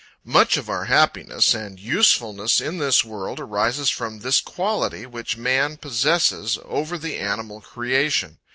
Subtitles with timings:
[0.25, 5.77] Much of our happiness, and usefulness in this world arises from this quality which man
[5.77, 8.39] possesses over the animal creation.